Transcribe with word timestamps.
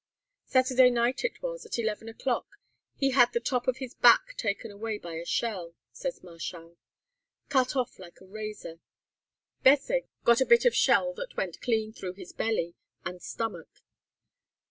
"Saturday 0.47 0.89
night 0.89 1.23
it 1.23 1.43
was, 1.43 1.63
at 1.63 1.77
eleven 1.77 2.09
o'clock. 2.09 2.47
He 2.95 3.11
had 3.11 3.31
the 3.33 3.39
top 3.39 3.67
of 3.67 3.77
his 3.77 3.93
back 3.93 4.33
taken 4.35 4.71
away 4.71 4.97
by 4.97 5.13
a 5.13 5.25
shell," 5.25 5.75
says 5.91 6.23
Marchal, 6.23 6.77
"cut 7.49 7.75
off 7.75 7.99
like 7.99 8.19
a 8.19 8.25
razor. 8.25 8.79
Besse 9.63 10.05
got 10.23 10.41
a 10.41 10.45
bit 10.47 10.65
of 10.65 10.73
shell 10.75 11.13
that 11.13 11.37
went 11.37 11.61
clean 11.61 11.93
through 11.93 12.13
his 12.13 12.33
belly 12.33 12.73
and 13.05 13.21
stomach. 13.21 13.69